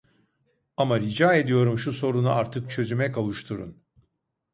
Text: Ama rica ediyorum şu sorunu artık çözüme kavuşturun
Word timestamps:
Ama 0.77 0.97
rica 0.99 1.33
ediyorum 1.35 1.77
şu 1.79 1.93
sorunu 1.93 2.31
artık 2.31 2.69
çözüme 2.71 3.11
kavuşturun 3.11 3.83